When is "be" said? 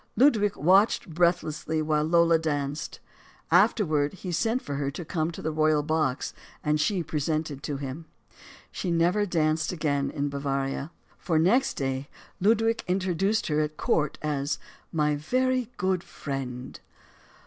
6.89-7.03